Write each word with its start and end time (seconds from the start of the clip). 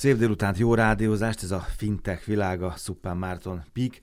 Szép 0.00 0.16
délutánt, 0.16 0.58
jó 0.58 0.74
rádiózást, 0.74 1.42
ez 1.42 1.50
a 1.50 1.66
fintech 1.76 2.26
világa, 2.26 2.74
Szupán 2.76 3.16
Márton 3.16 3.64
Pik 3.72 4.02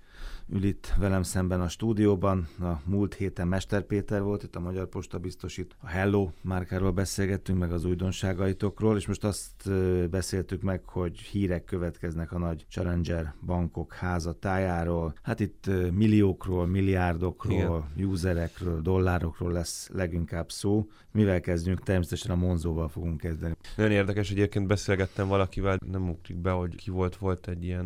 ül 0.49 0.63
itt 0.63 0.93
velem 0.99 1.23
szemben 1.23 1.61
a 1.61 1.67
stúdióban. 1.67 2.47
A 2.59 2.71
múlt 2.83 3.13
héten 3.13 3.47
Mester 3.47 3.81
Péter 3.81 4.21
volt, 4.21 4.43
itt 4.43 4.55
a 4.55 4.59
Magyar 4.59 4.87
Posta 4.87 5.17
biztosít. 5.17 5.75
A 5.79 5.87
Hello 5.87 6.29
márkáról 6.41 6.91
beszélgettünk, 6.91 7.59
meg 7.59 7.71
az 7.71 7.85
újdonságaitokról, 7.85 8.97
és 8.97 9.07
most 9.07 9.23
azt 9.23 9.71
beszéltük 10.09 10.61
meg, 10.61 10.81
hogy 10.85 11.19
hírek 11.19 11.63
következnek 11.63 12.31
a 12.31 12.37
nagy 12.37 12.65
Challenger 12.69 13.33
bankok 13.45 13.93
házatájáról. 13.93 15.13
Hát 15.21 15.39
itt 15.39 15.69
milliókról, 15.91 16.65
milliárdokról, 16.65 17.87
Igen. 17.95 18.09
userekről, 18.09 18.81
dollárokról 18.81 19.51
lesz 19.51 19.89
leginkább 19.93 20.51
szó. 20.51 20.87
Mivel 21.11 21.39
kezdjünk? 21.39 21.83
Természetesen 21.83 22.31
a 22.31 22.35
Monzóval 22.35 22.87
fogunk 22.87 23.17
kezdeni. 23.17 23.55
Nagyon 23.75 23.91
érdekes, 23.91 24.31
egyébként 24.31 24.67
beszélgettem 24.67 25.27
valakivel, 25.27 25.77
nem 25.91 26.09
ugrik 26.09 26.37
be, 26.37 26.51
hogy 26.51 26.75
ki 26.75 26.89
volt, 26.89 27.15
volt 27.15 27.47
egy 27.47 27.63
ilyen 27.63 27.85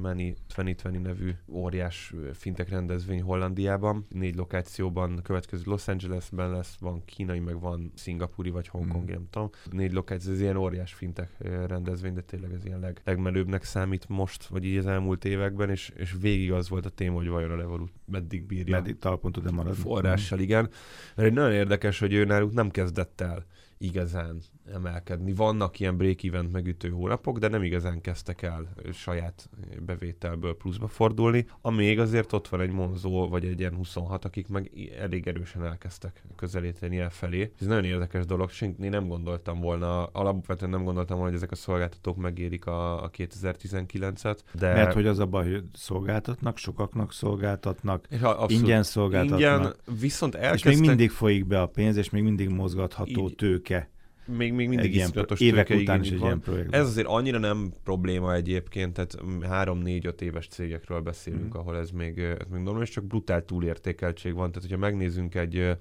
Mani 0.00 0.36
2020 0.54 1.02
nevű 1.02 1.30
óriás 1.50 2.14
fintek 2.32 2.68
rendezvény 2.68 3.22
Hollandiában. 3.22 4.06
Négy 4.08 4.34
lokációban, 4.34 5.20
következő 5.22 5.62
Los 5.66 5.88
Angelesben 5.88 6.50
lesz, 6.50 6.76
van 6.80 7.04
kínai, 7.04 7.38
meg 7.38 7.60
van 7.60 7.92
szingapúri 7.94 8.50
vagy 8.50 8.68
Hongkong, 8.68 9.04
mm. 9.04 9.12
nem 9.12 9.26
tudom. 9.30 9.50
Négy 9.70 9.92
lokáció, 9.92 10.32
ez 10.32 10.40
ilyen 10.40 10.56
óriás 10.56 10.92
fintek 10.92 11.30
rendezvény, 11.66 12.14
de 12.14 12.20
tényleg 12.20 12.52
ez 12.52 12.64
ilyen 12.64 12.80
leg, 12.80 13.00
legmenőbbnek 13.04 13.64
számít 13.64 14.08
most, 14.08 14.46
vagy 14.46 14.64
így 14.64 14.76
az 14.76 14.86
elmúlt 14.86 15.24
években, 15.24 15.70
és, 15.70 15.92
és 15.96 16.16
végig 16.20 16.52
az 16.52 16.68
volt 16.68 16.86
a 16.86 16.90
téma, 16.90 17.16
hogy 17.16 17.28
vajon 17.28 17.50
a 17.50 17.56
Revolut 17.56 17.92
meddig 18.04 18.46
bírja. 18.46 18.76
Meddig 18.76 18.98
talpon 18.98 19.32
tud-e 19.32 19.50
maradni. 19.50 19.80
Forrással, 19.80 20.38
igen. 20.38 20.70
Mert 21.16 21.34
nagyon 21.34 21.52
érdekes, 21.52 21.98
hogy 21.98 22.12
ő 22.12 22.24
náluk 22.24 22.52
nem 22.52 22.70
kezdett 22.70 23.20
el 23.20 23.44
igazán 23.82 24.40
emelkedni. 24.72 25.32
Vannak 25.32 25.80
ilyen 25.80 25.96
break-event 25.96 26.52
megütő 26.52 26.88
hónapok, 26.88 27.38
de 27.38 27.48
nem 27.48 27.62
igazán 27.62 28.00
kezdtek 28.00 28.42
el 28.42 28.68
saját 28.92 29.48
bevételből 29.86 30.56
pluszba 30.56 30.88
fordulni. 30.88 31.46
Amíg 31.60 31.98
azért 31.98 32.32
ott 32.32 32.48
van 32.48 32.60
egy 32.60 32.70
Monzó, 32.70 33.28
vagy 33.28 33.44
egy 33.44 33.58
ilyen 33.58 33.74
26, 33.74 34.24
akik 34.24 34.48
meg 34.48 34.70
elég 34.98 35.26
erősen 35.26 35.64
elkezdtek 35.64 36.22
közelíteni 36.36 36.98
el 36.98 37.10
felé. 37.10 37.52
Ez 37.60 37.66
nagyon 37.66 37.84
érdekes 37.84 38.26
dolog, 38.26 38.50
én 38.60 38.74
nem 38.78 39.08
gondoltam 39.08 39.60
volna, 39.60 40.04
alapvetően 40.04 40.70
nem 40.70 40.84
gondoltam 40.84 41.16
volna, 41.16 41.32
hogy 41.32 41.40
ezek 41.42 41.52
a 41.52 41.60
szolgáltatók 41.60 42.16
megérik 42.16 42.66
a, 42.66 43.02
a 43.02 43.10
2019-et. 43.10 44.38
De... 44.52 44.72
Mert 44.72 44.92
hogy 44.92 45.06
az 45.06 45.18
a 45.18 45.26
baj, 45.26 45.50
hogy 45.50 45.64
szolgáltatnak, 45.72 46.56
sokaknak 46.58 47.12
szolgáltatnak, 47.12 48.06
és 48.10 48.20
abszolút, 48.20 48.50
ingyen 48.50 48.82
szolgáltatnak. 48.82 49.40
Ingyen, 49.40 49.74
viszont 50.00 50.34
elkezdtek... 50.34 50.72
És 50.72 50.78
még 50.78 50.88
mindig 50.88 51.10
folyik 51.10 51.46
be 51.46 51.60
a 51.60 51.66
pénz, 51.66 51.96
és 51.96 52.10
még 52.10 52.22
mindig 52.22 52.48
mozgatható 52.48 53.28
így, 53.28 53.36
tőke 53.36 53.90
még, 54.24 54.52
még 54.52 54.68
mindig 54.68 54.90
egy 54.90 54.94
iszonyatos 54.94 55.40
évek 55.40 55.70
után 55.70 56.00
is 56.00 56.10
egy 56.10 56.20
ilyen 56.20 56.40
projekt. 56.40 56.74
Ez 56.74 56.86
azért 56.86 57.06
annyira 57.06 57.38
nem 57.38 57.72
probléma 57.84 58.34
egyébként, 58.34 58.92
tehát 58.92 59.16
három-négy-öt 59.42 60.22
éves 60.22 60.46
cégekről 60.46 61.00
beszélünk, 61.00 61.56
mm. 61.56 61.58
ahol 61.58 61.76
ez 61.76 61.90
még, 61.90 62.18
ez 62.18 62.46
még 62.50 62.62
normális, 62.62 62.90
csak 62.90 63.04
brutál 63.04 63.44
túlértékeltség 63.44 64.34
van. 64.34 64.52
Tehát, 64.52 64.68
hogyha 64.68 64.86
megnézzünk 64.86 65.34
egy 65.34 65.76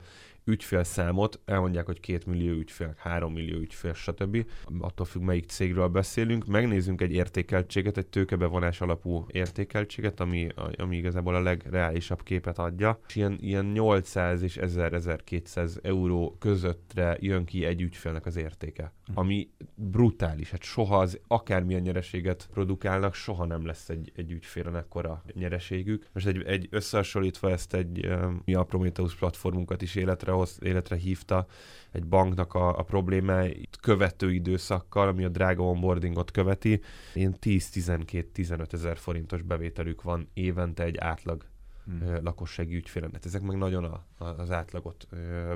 ügyfélszámot, 0.45 1.39
elmondják, 1.45 1.85
hogy 1.85 1.99
két 1.99 2.25
millió 2.25 2.51
ügyfél, 2.51 2.93
három 2.97 3.33
millió 3.33 3.57
ügyfél, 3.57 3.93
stb. 3.93 4.45
Attól 4.79 5.05
függ, 5.05 5.21
melyik 5.21 5.49
cégről 5.49 5.87
beszélünk. 5.87 6.45
Megnézzünk 6.45 7.01
egy 7.01 7.11
értékeltséget, 7.11 7.97
egy 7.97 8.07
tőkebevonás 8.07 8.81
alapú 8.81 9.25
értékeltséget, 9.27 10.19
ami, 10.19 10.47
ami 10.77 10.97
igazából 10.97 11.35
a 11.35 11.41
legreálisabb 11.41 12.23
képet 12.23 12.57
adja. 12.57 12.99
És 13.07 13.15
ilyen, 13.15 13.37
ilyen 13.41 13.65
800 13.65 14.41
és 14.41 14.57
1000-1200 14.61 15.85
euró 15.85 16.35
közöttre 16.39 17.17
jön 17.19 17.45
ki 17.45 17.65
egy 17.65 17.81
ügyfélnek 17.81 18.25
az 18.25 18.35
értéke, 18.35 18.93
ami 19.13 19.49
brutális. 19.75 20.51
Hát 20.51 20.63
soha 20.63 20.97
az 20.97 21.19
akármilyen 21.27 21.81
nyereséget 21.81 22.47
produkálnak, 22.51 23.13
soha 23.13 23.45
nem 23.45 23.65
lesz 23.65 23.89
egy, 23.89 24.11
egy 24.15 24.31
ügyfélen 24.31 24.75
ekkora 24.75 25.23
nyereségük. 25.33 26.07
Most 26.13 26.27
egy, 26.27 26.43
egy 26.43 26.67
összehasonlítva 26.71 27.49
ezt 27.49 27.73
egy 27.73 28.07
mi 28.45 28.53
a 28.53 28.63
Prometheus 28.63 29.15
platformunkat 29.15 29.81
is 29.81 29.95
életre 29.95 30.28
hoz, 30.31 30.57
életre 30.61 30.95
hívta 30.95 31.45
egy 31.91 32.05
banknak 32.05 32.53
a, 32.53 32.77
a 32.77 32.83
problémáit 32.83 33.77
követő 33.81 34.31
időszakkal, 34.31 35.07
ami 35.07 35.23
a 35.23 35.29
drága 35.29 35.63
onboardingot 35.63 36.31
követi. 36.31 36.81
Ilyen 37.13 37.35
10-12-15 37.41 38.73
ezer 38.73 38.97
forintos 38.97 39.41
bevételük 39.41 40.01
van 40.01 40.29
évente 40.33 40.83
egy 40.83 40.97
átlag 40.97 41.45
hmm. 41.85 42.23
lakossági 42.23 42.75
ügyfélen. 42.75 43.09
Hát 43.13 43.25
ezek 43.25 43.41
meg 43.41 43.57
nagyon 43.57 43.83
a, 43.83 44.03
a, 44.17 44.25
az 44.25 44.51
átlagot 44.51 45.07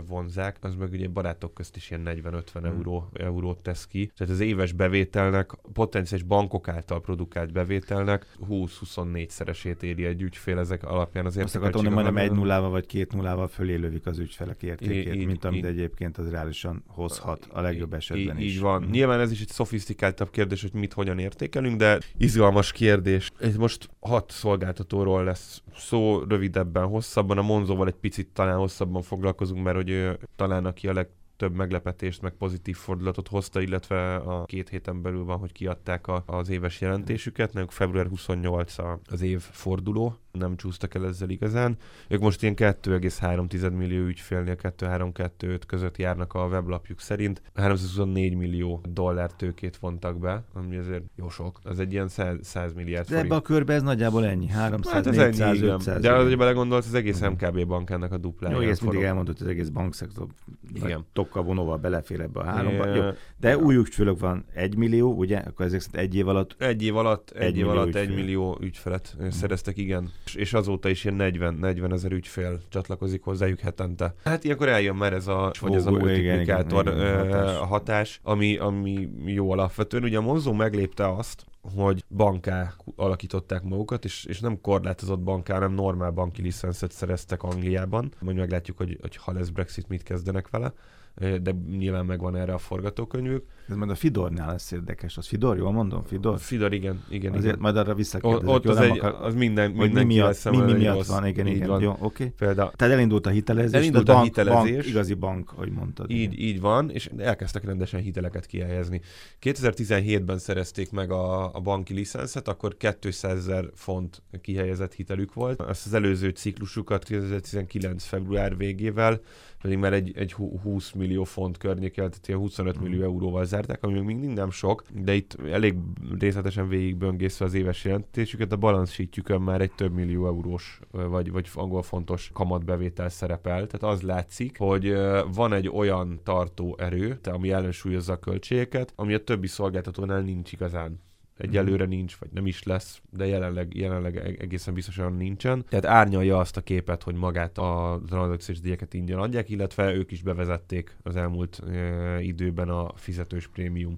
vonzák. 0.07 0.57
Az 0.61 0.75
meg 0.75 0.91
ugye 0.91 1.07
barátok 1.07 1.53
közt 1.53 1.75
is 1.75 1.89
ilyen 1.89 2.03
40-50 2.06 2.44
hmm. 2.53 2.66
euró, 2.66 3.09
eurót 3.13 3.59
tesz 3.59 3.88
ki. 3.88 4.11
Tehát 4.17 4.33
az 4.33 4.39
éves 4.39 4.72
bevételnek, 4.72 5.51
potenciális 5.73 6.25
bankok 6.25 6.67
által 6.67 7.01
produkált 7.01 7.51
bevételnek 7.51 8.25
20-24 8.50 9.28
szeresét 9.28 9.83
éri 9.83 10.06
egy 10.06 10.22
ügyfél 10.22 10.57
ezek 10.57 10.83
alapján. 10.83 11.25
Az 11.25 11.38
Azt 11.38 11.56
akartam, 11.56 11.83
hogy 11.83 11.94
majdnem 11.94 12.17
egy 12.17 12.31
nullával 12.31 12.69
vagy 12.69 12.85
két 12.85 13.13
nullával 13.13 13.47
fölé 13.47 13.75
lövik 13.75 14.06
az 14.06 14.19
ügyfelek 14.19 14.63
értékét, 14.63 15.16
így, 15.16 15.25
mint 15.25 15.45
amit 15.45 15.59
így, 15.59 15.66
egyébként 15.66 16.17
az 16.17 16.29
reálisan 16.29 16.83
hozhat 16.88 17.47
a 17.51 17.62
legjobb 17.62 17.94
esetben 17.94 18.38
így, 18.38 18.45
is. 18.45 18.53
Így 18.53 18.59
van. 18.59 18.81
Hmm. 18.81 18.91
Nyilván 18.91 19.19
ez 19.19 19.31
is 19.31 19.41
egy 19.41 19.47
szofisztikáltabb 19.47 20.29
kérdés, 20.29 20.62
hogy 20.62 20.73
mit 20.73 20.94
hogyan 20.94 21.19
értékelünk, 21.19 21.78
de 21.78 22.00
izgalmas 22.17 22.72
kérdés. 22.72 23.31
Ez 23.39 23.56
most 23.56 23.89
hat 24.00 24.31
szolgáltatóról 24.31 25.23
lesz 25.23 25.62
szó, 25.75 26.22
rövidebben, 26.28 26.85
hosszabban. 26.85 27.38
A 27.38 27.41
Monzóval 27.41 27.88
egy 27.88 27.94
picit 27.94 28.28
talán 28.34 28.57
hosszabban 28.57 29.01
foglalkozunk, 29.01 29.63
mert 29.63 29.75
hogy 29.75 29.89
ő 29.89 30.19
talán 30.35 30.66
aki 30.66 30.88
a 30.88 30.94
leg 30.94 31.09
több 31.43 31.55
meglepetést, 31.55 32.21
meg 32.21 32.31
pozitív 32.31 32.75
fordulatot 32.75 33.27
hozta, 33.27 33.61
illetve 33.61 34.15
a 34.15 34.45
két 34.45 34.69
héten 34.69 35.01
belül 35.01 35.23
van, 35.23 35.37
hogy 35.37 35.51
kiadták 35.51 36.07
a, 36.07 36.23
az 36.25 36.49
éves 36.49 36.81
jelentésüket, 36.81 37.53
nekünk 37.53 37.71
február 37.71 38.07
28 38.07 38.77
a, 38.77 38.99
az 39.09 39.21
év 39.21 39.39
forduló, 39.39 40.17
nem 40.39 40.55
csúsztak 40.55 40.95
el 40.95 41.05
ezzel 41.05 41.29
igazán. 41.29 41.77
Ők 42.07 42.19
most 42.19 42.41
ilyen 42.41 42.55
2,3 42.55 43.77
millió 43.77 44.05
ügyfélnél 44.05 44.55
2-3-2-5 44.61 45.61
között 45.67 45.97
járnak 45.97 46.33
a 46.33 46.45
weblapjuk 46.45 46.99
szerint. 46.99 47.41
324 47.53 48.35
millió 48.35 48.81
dollár 48.89 49.31
tőkét 49.31 49.77
vontak 49.77 50.19
be, 50.19 50.43
ami 50.53 50.77
azért 50.77 51.03
jó 51.15 51.29
sok. 51.29 51.59
Ez 51.63 51.79
egy 51.79 51.91
ilyen 51.91 52.07
100, 52.07 52.37
100 52.41 52.73
milliárd 52.73 53.09
De 53.09 53.17
ebbe 53.17 53.35
a 53.35 53.41
körbe 53.41 53.73
ez 53.73 53.81
nagyjából 53.81 54.25
ennyi, 54.25 54.47
300, 54.47 54.93
hát 54.93 55.07
ez 55.07 55.15
400, 55.15 55.57
ennyi, 55.57 55.67
500. 55.67 56.01
De 56.01 56.13
az, 56.13 56.27
hogy 56.27 56.37
belegondolsz, 56.37 56.87
az 56.87 56.93
egész 56.93 57.19
MKB 57.19 57.65
bank 57.65 57.89
ennek 57.89 58.11
a 58.11 58.17
duplája. 58.17 58.61
Jó, 58.61 58.69
ezt 58.69 58.81
mindig 58.81 59.01
elmondott, 59.01 59.37
hogy 59.37 59.47
az 59.47 59.51
egész 59.51 59.69
bankszektor 59.69 60.27
igen. 60.73 61.05
tokkal 61.13 61.32
vonóval 61.41 61.77
belefér 61.77 62.21
ebbe 62.21 62.39
a 62.39 62.44
háromba. 62.44 62.88
Jó. 62.88 63.03
De 63.38 63.57
új 63.57 63.75
ügyfélök 63.75 64.19
van 64.19 64.45
egy 64.53 64.77
millió, 64.77 65.13
ugye? 65.13 65.38
Akkor 65.38 65.66
ezek 65.66 65.81
szerint 65.81 66.03
egy 66.03 66.16
év 66.16 66.27
alatt? 66.27 66.55
Egy 66.57 66.83
év 66.83 66.95
alatt, 66.95 67.31
egy, 67.31 67.44
egy 67.44 67.57
év 67.57 67.67
alatt 67.67 67.95
egy 67.95 68.16
millió 68.16 68.57
ügyfelet 68.61 69.16
hmm. 69.17 69.29
szereztek, 69.29 69.77
igen 69.77 70.11
és 70.35 70.53
azóta 70.53 70.89
is 70.89 71.03
ilyen 71.03 71.16
40, 71.16 71.53
40 71.53 71.94
ezer 71.94 72.11
ügyfél 72.11 72.59
csatlakozik 72.69 73.23
hozzájuk 73.23 73.59
hetente. 73.59 74.13
Hát 74.23 74.44
ilyenkor 74.44 74.67
eljön 74.67 74.95
már 74.95 75.13
ez 75.13 75.27
a, 75.27 75.51
vagy 75.59 75.73
ez 75.73 75.85
a 75.85 75.91
multiplikátor 75.91 76.88
igen, 76.88 76.97
igen, 76.97 77.25
igen, 77.25 77.31
hatás. 77.31 77.57
hatás, 77.57 78.19
ami, 78.23 78.57
ami 78.57 79.09
jó 79.25 79.51
alapvetően. 79.51 80.03
Ugye 80.03 80.17
a 80.17 80.21
Monzo 80.21 80.53
meglépte 80.53 81.09
azt, 81.09 81.45
hogy 81.75 82.03
banká 82.09 82.73
alakították 82.95 83.63
magukat, 83.63 84.05
és, 84.05 84.25
és 84.25 84.39
nem 84.39 84.61
korlátozott 84.61 85.19
banká, 85.19 85.53
hanem 85.53 85.73
normál 85.73 86.11
banki 86.11 86.41
licenszet 86.41 86.91
szereztek 86.91 87.44
Angliában. 87.44 88.13
Majd 88.19 88.38
meglátjuk, 88.38 88.77
hogy, 88.77 88.97
hogy 89.01 89.15
ha 89.15 89.31
lesz 89.31 89.50
Brexit, 89.50 89.88
mit 89.88 90.03
kezdenek 90.03 90.50
vele 90.50 90.73
de 91.16 91.51
nyilván 91.51 92.06
megvan 92.06 92.35
erre 92.35 92.53
a 92.53 92.57
forgatókönyvük. 92.57 93.46
Ez 93.69 93.75
majd 93.75 93.90
a 93.90 93.96
Fidornál 93.96 94.51
lesz 94.51 94.72
érdekes. 94.72 95.18
Az 95.18 95.28
Fidor, 95.28 95.57
jól 95.57 95.72
mondom? 95.72 96.03
Fidor? 96.03 96.40
Fidor, 96.40 96.74
igen. 96.74 97.03
igen 97.09 97.31
Azért 97.31 97.46
igen. 97.46 97.59
majd 97.59 97.78
arra 97.78 97.94
visszakérdezek. 97.94 98.47
Ott 98.47 98.66
az, 98.66 98.78
egy, 98.78 98.97
akar, 98.97 99.18
az 99.22 99.35
minden, 99.35 99.72
minden 99.72 100.07
mi 100.07 100.13
miatt, 100.13 100.50
mi, 100.50 100.57
mi 100.57 100.74
miatt 100.74 101.06
van, 101.06 101.28
igen, 101.28 101.47
igen. 101.47 101.68
Van. 101.68 101.81
Jó, 101.81 101.91
oké. 101.91 102.03
Okay. 102.03 102.29
Például, 102.29 102.72
Tehát 102.75 102.94
elindult 102.94 103.25
a 103.25 103.29
hitelezés. 103.29 103.79
Elindult 103.79 104.09
a 104.09 104.13
bank, 104.13 104.25
hitelezés. 104.25 104.72
Bank, 104.72 104.85
igazi 104.85 105.13
bank, 105.13 105.51
ahogy 105.51 105.72
mondtad. 105.72 106.12
Így, 106.12 106.34
igen. 106.34 106.46
így 106.46 106.62
van, 106.62 106.90
és 106.90 107.09
elkezdtek 107.18 107.66
rendesen 107.66 108.01
hiteleket 108.01 108.46
kihelyezni. 108.46 109.01
2017-ben 109.41 110.38
szerezték 110.38 110.91
meg 110.91 111.12
a, 111.12 111.56
a 111.56 111.59
banki 111.59 111.94
licenszet, 111.94 112.48
akkor 112.48 112.77
200 113.00 113.38
ezer 113.38 113.69
font 113.74 114.21
kihelyezett 114.42 114.94
hitelük 114.94 115.33
volt. 115.33 115.62
Ezt 115.62 115.86
az 115.86 115.94
előző 115.94 116.30
ciklusukat 116.30 117.04
2019. 117.04 118.04
február 118.04 118.57
végével 118.57 119.21
pedig 119.63 119.77
már 119.77 119.94
egy, 119.94 120.12
egy 120.16 120.31
20 120.33 120.92
millió 120.92 121.24
font 121.24 121.57
környékel, 121.57 122.09
tehát 122.09 122.27
ilyen 122.27 122.39
25 122.39 122.80
millió 122.80 122.98
mhm. 122.98 123.04
euróval 123.04 123.42
zárták, 123.53 123.83
ami 123.83 123.94
még 123.94 124.03
mindig 124.03 124.29
nem 124.29 124.51
sok, 124.51 124.83
de 124.94 125.13
itt 125.13 125.38
elég 125.51 125.75
részletesen 126.19 126.67
végigböngészve 126.67 127.45
az 127.45 127.53
éves 127.53 127.85
jelentésüket, 127.85 128.51
a 128.51 128.57
balance 128.57 129.03
már 129.39 129.61
egy 129.61 129.71
több 129.71 129.94
millió 129.94 130.25
eurós, 130.25 130.79
vagy, 130.91 131.31
vagy 131.31 131.50
angol 131.53 131.81
fontos 131.81 132.29
kamatbevétel 132.33 133.09
szerepel, 133.09 133.67
tehát 133.67 133.95
az 133.95 134.01
látszik, 134.01 134.57
hogy 134.57 134.95
van 135.33 135.53
egy 135.53 135.69
olyan 135.69 136.19
tartó 136.23 136.75
erő, 136.79 137.19
ami 137.23 137.51
ellensúlyozza 137.51 138.13
a 138.13 138.19
költségeket, 138.19 138.94
ami 138.95 139.13
a 139.13 139.23
többi 139.23 139.47
szolgáltatónál 139.47 140.21
nincs 140.21 140.51
igazán. 140.51 140.99
Egyelőre 141.38 141.85
nincs, 141.85 142.15
vagy 142.15 142.30
nem 142.33 142.45
is 142.45 142.63
lesz, 142.63 143.01
de 143.09 143.25
jelenleg, 143.25 143.75
jelenleg 143.75 144.18
e- 144.18 144.35
egészen 144.39 144.74
biztosan 144.74 145.13
nincsen. 145.13 145.65
Tehát 145.69 145.85
árnyalja 145.85 146.38
azt 146.38 146.57
a 146.57 146.62
képet, 146.62 147.03
hogy 147.03 147.15
magát 147.15 147.57
a 147.57 148.01
tranzakciós 148.07 148.59
díjakat 148.59 148.94
ingyen 148.94 149.19
adják, 149.19 149.50
illetve 149.50 149.94
ők 149.94 150.12
is 150.12 150.21
bevezették 150.21 150.97
az 151.03 151.15
elmúlt 151.15 151.59
e, 151.59 152.21
időben 152.21 152.69
a 152.69 152.91
fizetős 152.95 153.47
prémium 153.47 153.95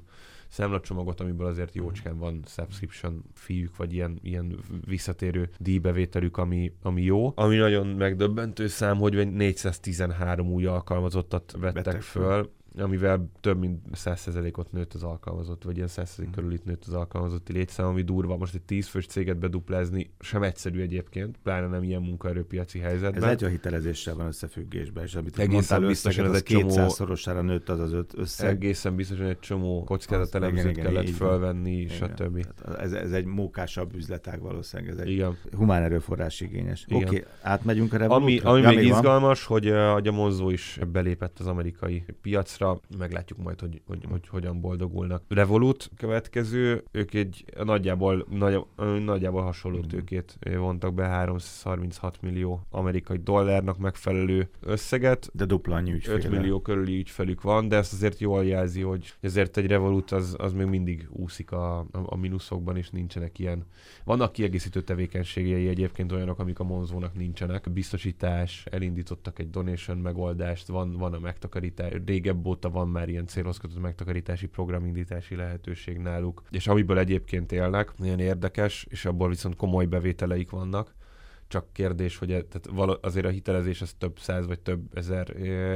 szemlacsomagot, 0.47 1.19
amiből 1.19 1.47
azért 1.47 1.75
jócskán 1.75 2.17
van 2.17 2.43
subscription 2.47 3.23
fiúk, 3.33 3.75
vagy 3.77 3.93
ilyen, 3.93 4.19
ilyen 4.21 4.59
visszatérő 4.85 5.49
díjbevételük, 5.57 6.37
ami, 6.37 6.73
ami 6.81 7.01
jó. 7.01 7.31
Ami 7.35 7.55
nagyon 7.55 7.87
megdöbbentő 7.87 8.67
szám, 8.67 8.97
hogy 8.97 9.31
413 9.31 10.47
új 10.47 10.65
alkalmazottat 10.65 11.55
vettek 11.59 12.01
föl, 12.01 12.51
amivel 12.77 13.29
több 13.39 13.59
mint 13.59 13.79
100%-ot 13.93 14.71
nőtt 14.71 14.93
az 14.93 15.03
alkalmazott, 15.03 15.63
vagy 15.63 15.75
ilyen 15.75 15.89
100% 15.91 16.27
mm. 16.27 16.31
körül 16.31 16.53
itt 16.53 16.65
nőtt 16.65 16.83
az 16.85 16.93
alkalmazotti 16.93 17.53
létszám, 17.53 17.85
ami 17.85 18.01
durva. 18.01 18.37
Most 18.37 18.55
egy 18.55 18.61
10 18.61 18.87
fős 18.87 19.05
céget 19.05 19.37
beduplázni 19.37 20.09
sem 20.19 20.43
egyszerű 20.43 20.81
egyébként, 20.81 21.37
pláne 21.43 21.67
nem 21.67 21.83
ilyen 21.83 22.01
munkaerőpiaci 22.01 22.79
helyzetben. 22.79 23.23
Ez 23.23 23.29
egy 23.29 23.43
a 23.43 23.47
hitelezéssel 23.47 24.15
van 24.15 24.27
összefüggésben, 24.27 25.03
és 25.03 25.15
amit 25.15 25.39
egészen 25.39 25.85
biztosan 25.87 26.25
ez 26.25 26.33
egy 26.33 26.43
csomó 26.43 26.89
szorosára 26.89 27.41
nőtt 27.41 27.69
az 27.69 27.79
az 27.79 28.05
összeg. 28.15 28.49
Egészen 28.49 28.95
biztosan 28.95 29.25
egy 29.25 29.39
csomó 29.39 29.83
kockázat 29.83 30.35
elemzőt 30.35 30.77
kellett 30.77 31.09
fölvenni, 31.09 31.87
stb. 31.87 32.45
Ez, 32.77 32.91
ez, 32.91 33.11
egy 33.11 33.25
mókásabb 33.25 33.95
üzletág 33.95 34.41
valószínűleg, 34.41 34.91
ez 34.91 34.99
egy 34.99 35.09
igen. 35.09 35.37
humán 35.57 35.83
erőforrás 35.83 36.41
igényes. 36.41 36.85
Oké, 36.91 37.03
okay, 37.05 37.23
átmegyünk 37.41 37.93
a 37.93 37.97
Revolutra. 37.97 38.25
Ami, 38.25 38.39
ami 38.39 38.61
ja, 38.61 38.79
még 38.79 38.85
izgalmas, 38.85 39.45
van? 39.45 39.59
hogy, 39.59 39.91
hogy 39.93 40.07
a 40.07 40.11
Monzo 40.11 40.49
is 40.49 40.79
belépett 40.91 41.39
az 41.39 41.47
amerikai 41.47 42.03
piacra, 42.21 42.64
piacra, 42.65 42.97
meglátjuk 42.97 43.39
majd, 43.39 43.59
hogy, 43.59 43.81
hogy, 43.87 44.05
hogy 44.09 44.27
hogyan 44.27 44.61
boldogulnak. 44.61 45.23
Revolut 45.27 45.91
következő, 45.97 46.83
ők 46.91 47.13
egy 47.13 47.45
nagyjából, 47.63 48.25
nagy, 48.29 48.59
nagyjából 49.05 49.41
hasonló 49.41 49.79
tőkét 49.79 50.37
vontak 50.57 50.93
be, 50.93 51.05
336 51.05 52.21
millió 52.21 52.61
amerikai 52.69 53.17
dollárnak 53.17 53.77
megfelelő 53.77 54.49
összeget. 54.59 55.29
De 55.33 55.45
dupla 55.45 55.75
annyi 55.75 55.93
5 56.07 56.29
millió 56.29 56.61
körüli 56.61 56.97
ügyfelük 56.97 57.41
van, 57.41 57.67
de 57.67 57.75
ezt 57.75 57.93
azért 57.93 58.19
jól 58.19 58.45
jelzi, 58.45 58.81
hogy 58.81 59.13
ezért 59.19 59.57
egy 59.57 59.67
Revolut 59.67 60.11
az, 60.11 60.35
az 60.37 60.53
még 60.53 60.67
mindig 60.67 61.07
úszik 61.11 61.51
a, 61.51 61.79
a, 61.79 61.87
a 61.91 62.15
mínuszokban, 62.15 62.77
és 62.77 62.89
nincsenek 62.89 63.39
ilyen. 63.39 63.65
Vannak 64.03 64.31
kiegészítő 64.31 64.81
tevékenységei 64.81 65.67
egyébként 65.67 66.11
olyanok, 66.11 66.39
amik 66.39 66.59
a 66.59 66.63
Monzónak 66.63 67.13
nincsenek. 67.13 67.71
Biztosítás, 67.71 68.65
elindítottak 68.71 69.39
egy 69.39 69.49
donation 69.49 69.97
megoldást, 69.97 70.67
van, 70.67 70.97
van 70.97 71.13
a 71.13 71.19
megtakarítás, 71.19 71.91
régebb 72.05 72.37
óta 72.55 72.69
van 72.69 72.89
már 72.89 73.09
ilyen 73.09 73.27
célhoz 73.27 73.57
kötött 73.57 73.81
megtakarítási 73.81 74.47
programindítási 74.47 75.35
lehetőség 75.35 75.97
náluk, 75.97 76.43
és 76.49 76.67
amiből 76.67 76.97
egyébként 76.97 77.51
élnek, 77.51 77.97
nagyon 77.97 78.19
érdekes, 78.19 78.85
és 78.89 79.05
abból 79.05 79.29
viszont 79.29 79.55
komoly 79.55 79.85
bevételeik 79.85 80.49
vannak 80.49 80.93
csak 81.47 81.73
kérdés, 81.73 82.17
hogy 82.17 82.31
e, 82.31 82.41
tehát 82.41 82.97
azért 83.01 83.25
a 83.25 83.29
hitelezés 83.29 83.81
az 83.81 83.95
több 83.97 84.19
száz 84.19 84.47
vagy 84.47 84.59
több 84.59 84.81
ezer 84.93 85.29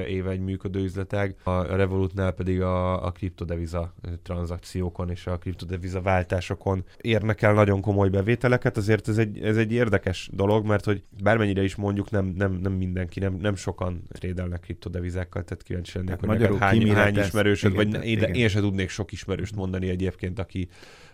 éve 0.07 0.30
egy 0.30 0.39
működő 0.39 0.83
üzletág, 0.83 1.36
a 1.44 1.75
Revolutnál 1.75 2.31
pedig 2.31 2.62
a, 2.62 3.06
a 3.06 3.12
kriptodeviza 3.12 3.94
tranzakciókon 4.24 5.10
és 5.10 5.27
a 5.27 5.38
kriptodeviza 5.38 6.01
váltásokon 6.01 6.83
érnek 7.01 7.42
el 7.42 7.54
nagyon 7.54 7.81
komoly 7.81 8.10
bevételeket, 8.10 8.77
azért 8.77 9.07
ez 9.07 9.18
egy, 9.18 9.39
ez 9.42 9.57
egy 9.57 9.71
érdekes 9.71 10.30
dolog, 10.33 10.66
mert 10.66 10.86
hogy 10.86 11.04
bármennyire 11.24 11.63
is 11.63 11.75
mondjuk 11.75 12.10
nem, 12.10 12.25
nem, 12.25 12.51
nem 12.51 12.71
mindenki, 12.71 13.19
nem, 13.19 13.33
nem 13.33 13.56
sokan 13.56 14.04
trédelnek 14.12 14.60
kriptodevizákkal, 14.60 15.44
tehát 15.44 15.63
kíváncsi 15.63 15.98
lennék, 15.98 16.10
hát 16.10 16.50
hogy 16.50 16.60
hány, 16.60 16.94
hány 16.94 17.18
ismerősöd, 17.18 17.75
vagy 17.75 17.88
igen, 17.88 18.01
én, 18.01 18.33
én 18.33 18.48
sem 18.48 18.62
tudnék 18.62 18.89
sok 18.89 19.12
ismerőst 19.12 19.56
mondani 19.56 19.89
egyébként, 19.89 20.39
aki, 20.39 20.69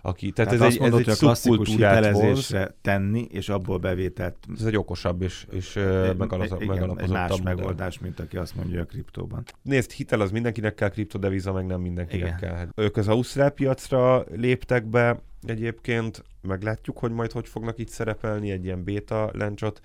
aki 0.06 0.32
tehát, 0.32 0.52
tehát 0.52 0.68
ez, 0.68 0.74
egy, 0.74 0.80
mondod, 0.80 1.08
ez 1.08 1.24
egy 1.24 1.36
szubkultúrát 1.36 2.74
tenni, 2.82 3.28
és 3.32 3.50
abból 3.50 3.78
bevételt. 3.78 4.36
Ez 4.60 4.66
egy 4.66 4.78
okosabb 4.78 5.22
és, 5.22 5.46
és 5.52 5.74
megalapozottabb 6.18 7.00
egy 7.00 7.10
más 7.10 7.42
megoldás, 7.42 8.00
mint 8.00 8.20
aki 8.20 8.38
azt 8.38 8.56
mondja 8.56 8.82
a 8.82 8.86
kriptóban. 8.86 9.44
Nézd, 9.62 9.92
hitel 9.92 10.22
az 10.22 10.32
mindenkinek 10.32 10.74
kell, 10.74 10.90
kriptodeviza 10.90 11.54
meg 11.54 11.66
nem 11.66 11.82
mindenkinek 11.82 12.38
igen. 12.38 12.56
kell. 12.56 12.68
Ők 12.76 12.98
az 12.98 13.08
Ausztrál 13.08 13.50
piacra 13.50 14.26
léptek 14.36 14.86
be, 14.86 15.20
egyébként 15.44 16.24
meglátjuk, 16.42 16.98
hogy 16.98 17.12
majd 17.12 17.32
hogy 17.32 17.48
fognak 17.48 17.78
itt 17.78 17.90
szerepelni, 17.90 18.52
egy 18.52 18.66
ilyen 18.66 18.84
beta 18.84 19.30
lencsot 19.34 19.80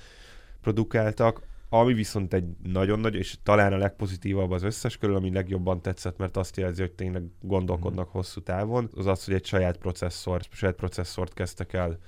produkáltak. 0.60 1.40
Ami 1.72 1.92
viszont 1.92 2.34
egy 2.34 2.44
nagyon 2.62 3.00
nagy, 3.00 3.14
és 3.14 3.36
talán 3.42 3.72
a 3.72 3.76
legpozitívabb 3.76 4.50
az 4.50 4.62
összes 4.62 4.96
körül, 4.96 5.16
ami 5.16 5.32
legjobban 5.32 5.82
tetszett, 5.82 6.18
mert 6.18 6.36
azt 6.36 6.56
jelzi, 6.56 6.80
hogy 6.80 6.92
tényleg 6.92 7.22
gondolkodnak 7.40 8.08
mm. 8.08 8.12
hosszú 8.12 8.40
távon, 8.40 8.90
az 8.94 9.06
az, 9.06 9.24
hogy 9.24 9.34
egy 9.34 9.44
saját 9.44 9.76
processzor, 9.76 10.40
saját 10.50 10.76
processzort 10.76 11.34
kezdtek 11.34 11.72
el 11.72 11.98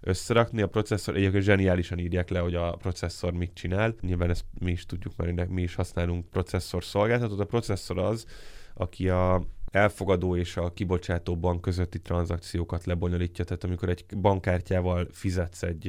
összerakni. 0.00 0.62
A 0.62 0.68
processzor, 0.68 1.16
egyébként 1.16 1.44
zseniálisan 1.44 1.98
írják 1.98 2.28
le, 2.28 2.38
hogy 2.38 2.54
a 2.54 2.76
processzor 2.76 3.32
mit 3.32 3.54
csinál. 3.54 3.94
Nyilván 4.00 4.30
ezt 4.30 4.44
mi 4.58 4.70
is 4.70 4.86
tudjuk, 4.86 5.16
mert 5.16 5.48
mi 5.48 5.62
is 5.62 5.74
használunk 5.74 6.30
processzor 6.30 6.84
szolgáltatót. 6.84 7.40
A 7.40 7.44
processzor 7.44 7.98
az, 7.98 8.26
aki 8.74 9.08
a 9.08 9.46
elfogadó 9.70 10.36
és 10.36 10.56
a 10.56 10.72
kibocsátó 10.72 11.36
bank 11.36 11.60
közötti 11.60 12.00
tranzakciókat 12.00 12.84
lebonyolítja. 12.84 13.44
Tehát 13.44 13.64
amikor 13.64 13.88
egy 13.88 14.04
bankkártyával 14.16 15.08
fizetsz 15.12 15.62
egy, 15.62 15.88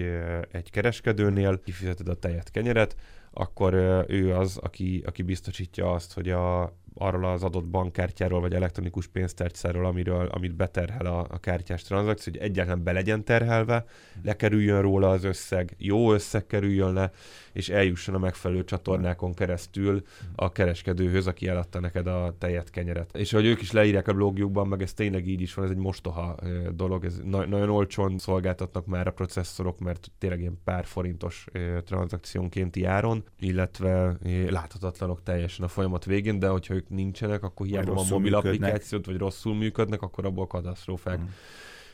egy 0.51 0.69
kereskedőnél, 0.69 1.61
kifizeted 1.63 2.07
a 2.07 2.15
tejet 2.15 2.51
kenyeret, 2.51 2.95
akkor 3.33 3.73
ő 4.07 4.35
az, 4.35 4.57
aki, 4.57 5.03
aki 5.05 5.21
biztosítja 5.21 5.91
azt, 5.91 6.13
hogy 6.13 6.29
a, 6.29 6.73
arról 6.95 7.25
az 7.25 7.43
adott 7.43 7.65
bankkártyáról 7.65 8.39
vagy 8.39 8.53
elektronikus 8.53 9.07
pénztárcáról, 9.07 9.85
amiről, 9.85 10.27
amit 10.27 10.55
beterhel 10.55 11.05
a, 11.05 11.27
a 11.29 11.39
kártyás 11.39 11.83
tranzakció, 11.83 12.33
hogy 12.33 12.41
egyáltalán 12.41 12.83
be 12.83 12.91
legyen 12.91 13.23
terhelve, 13.23 13.85
lekerüljön 14.23 14.81
róla 14.81 15.09
az 15.09 15.23
összeg, 15.23 15.75
jó 15.77 16.13
összeg 16.13 16.45
kerüljön 16.45 16.93
le, 16.93 17.11
és 17.53 17.69
eljusson 17.69 18.15
a 18.15 18.19
megfelelő 18.19 18.63
csatornákon 18.63 19.33
keresztül 19.33 20.01
a 20.35 20.51
kereskedőhöz, 20.51 21.27
aki 21.27 21.47
eladta 21.47 21.79
neked 21.79 22.07
a 22.07 22.35
tejet, 22.37 22.69
kenyeret. 22.69 23.17
És 23.17 23.31
hogy 23.31 23.45
ők 23.45 23.61
is 23.61 23.71
leírják 23.71 24.07
a 24.07 24.13
blogjukban, 24.13 24.67
meg 24.67 24.81
ez 24.81 24.93
tényleg 24.93 25.27
így 25.27 25.41
is 25.41 25.53
van, 25.53 25.65
ez 25.65 25.71
egy 25.71 25.77
mostoha 25.77 26.35
dolog, 26.71 27.05
ez 27.05 27.19
na- 27.23 27.45
nagyon 27.45 27.69
olcsón 27.69 28.17
szolgáltatnak 28.17 28.85
már 28.85 29.07
a 29.07 29.11
processzorok, 29.11 29.79
mert 29.79 30.11
tényleg 30.17 30.39
ilyen 30.39 30.59
pár 30.63 30.85
forintos 30.85 31.45
tranzakciónkénti 31.85 32.85
áron, 32.85 33.22
illetve 33.39 34.17
láthatatlanok 34.49 35.23
teljesen 35.23 35.65
a 35.65 35.67
folyamat 35.67 36.05
végén, 36.05 36.39
de 36.39 36.47
hogyha 36.47 36.73
ők 36.73 36.89
nincsenek, 36.89 37.43
akkor 37.43 37.65
hiába 37.65 37.91
a 37.91 37.93
mobil 37.93 38.17
működnek. 38.17 38.45
applikációt, 38.45 39.05
vagy 39.05 39.17
rosszul 39.17 39.55
működnek, 39.55 40.01
akkor 40.01 40.25
abból 40.25 40.47
katasztrófák. 40.47 41.19
Mm 41.19 41.25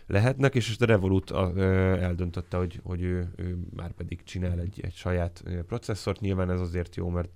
lehetnek, 0.10 0.56
és 0.56 0.76
a 0.80 0.86
Revolut 0.86 1.32
eldöntötte, 1.32 2.58
hogy, 2.58 2.80
hogy 2.84 3.02
ő, 3.02 3.28
ő 3.36 3.58
már 3.76 3.92
pedig 3.92 4.24
csinál 4.24 4.60
egy, 4.60 4.80
egy 4.82 4.94
saját 4.94 5.44
processzort. 5.68 6.20
Nyilván 6.20 6.52
ez 6.52 6.60
azért 6.60 6.96
jó, 6.96 7.10
mert 7.10 7.30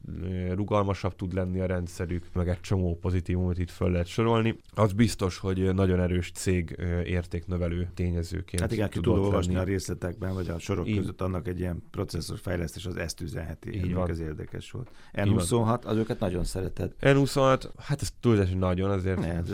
rugalmasabb 0.51 1.15
tud 1.15 1.33
lenni 1.33 1.59
a 1.59 1.65
rendszerük, 1.65 2.25
meg 2.33 2.49
egy 2.49 2.59
csomó 2.59 2.97
pozitívumot 3.01 3.57
itt 3.57 3.69
föl 3.69 3.91
lehet 3.91 4.07
sorolni. 4.07 4.59
Az 4.73 4.93
biztos, 4.93 5.37
hogy 5.37 5.73
nagyon 5.73 5.99
erős 5.99 6.31
cég 6.31 6.77
értéknövelő 7.05 7.89
tényezőként 7.93 8.61
Hát 8.61 8.71
igen, 8.71 8.89
ki 8.89 8.99
tud 8.99 9.17
olvasni 9.17 9.55
a 9.55 9.63
részletekben, 9.63 10.33
vagy 10.33 10.49
a 10.49 10.59
sorok 10.59 10.87
Így. 10.87 10.97
között 10.97 11.21
annak 11.21 11.47
egy 11.47 11.59
ilyen 11.59 11.83
processzor 11.91 12.37
fejlesztés 12.37 12.85
az 12.85 12.95
ezt 12.95 13.21
üzenheti. 13.21 13.73
Így 13.75 13.93
van. 13.93 14.09
Ez 14.09 14.19
érdekes 14.19 14.71
volt. 14.71 14.91
N26, 15.13 15.85
az 15.85 15.97
őket 15.97 16.19
nagyon 16.19 16.43
szeretett. 16.43 16.95
N26, 17.01 17.63
hát 17.77 18.01
ez 18.01 18.13
túlzás 18.19 18.49
nagyon 18.57 18.89
azért. 18.89 19.19
Ne, 19.19 19.33
ez 19.33 19.53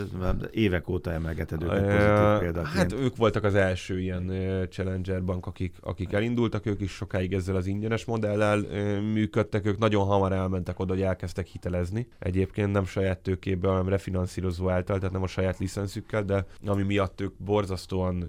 évek 0.50 0.88
óta 0.88 1.12
emelgeted 1.12 1.62
őket 1.62 1.80
pozitív 1.80 2.38
példaként. 2.38 2.76
Hát 2.76 2.92
ők 2.92 3.09
voltak 3.16 3.44
az 3.44 3.54
első 3.54 4.00
ilyen 4.00 4.32
Challenger 4.70 5.24
bank, 5.24 5.46
akik, 5.46 5.76
akik 5.80 6.12
elindultak, 6.12 6.66
ők 6.66 6.80
is 6.80 6.90
sokáig 6.90 7.32
ezzel 7.32 7.56
az 7.56 7.66
ingyenes 7.66 8.04
modellel 8.04 8.58
működtek, 9.00 9.66
ők 9.66 9.78
nagyon 9.78 10.04
hamar 10.04 10.32
elmentek 10.32 10.78
oda, 10.78 10.92
hogy 10.92 11.02
elkezdtek 11.02 11.46
hitelezni. 11.46 12.08
Egyébként 12.18 12.72
nem 12.72 12.84
saját 12.84 13.18
tőkéből, 13.18 13.70
hanem 13.70 13.88
refinanszírozó 13.88 14.68
által, 14.68 14.98
tehát 14.98 15.12
nem 15.12 15.22
a 15.22 15.26
saját 15.26 15.58
licenszükkel, 15.58 16.24
de 16.24 16.46
ami 16.66 16.82
miatt 16.82 17.20
ők 17.20 17.34
borzasztóan 17.36 18.28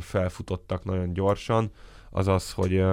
felfutottak 0.00 0.84
nagyon 0.84 1.12
gyorsan, 1.12 1.70
az 2.10 2.28
az, 2.28 2.52
hogy 2.52 2.84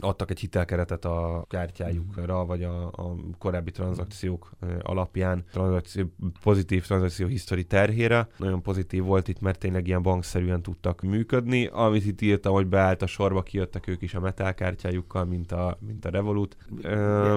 adtak 0.00 0.30
egy 0.30 0.40
hitelkeretet 0.40 1.04
a 1.04 1.44
kártyájukra, 1.48 2.44
vagy 2.44 2.62
a, 2.62 2.86
a 2.86 3.14
korábbi 3.38 3.70
tranzakciók 3.70 4.50
alapján, 4.82 5.44
tranzakció, 5.52 6.12
pozitív 6.42 6.84
tranzakció 6.84 7.26
history 7.26 7.64
terhére. 7.64 8.28
Nagyon 8.36 8.62
pozitív 8.62 9.02
volt 9.02 9.28
itt, 9.28 9.40
mert 9.40 9.58
tényleg 9.58 9.86
ilyen 9.86 10.02
bankszerűen 10.02 10.62
tudtak 10.62 11.00
működni. 11.00 11.66
Amit 11.72 12.06
itt 12.06 12.20
írtam, 12.20 12.52
hogy 12.52 12.66
beállt 12.66 13.02
a 13.02 13.06
sorba, 13.06 13.42
kijöttek 13.42 13.86
ők 13.86 14.02
is 14.02 14.14
a 14.14 14.20
metal 14.20 14.54
kártyájukkal, 14.54 15.24
mint 15.24 15.52
a, 15.52 15.78
mint 15.86 16.04
a 16.04 16.10
Revolut. 16.10 16.56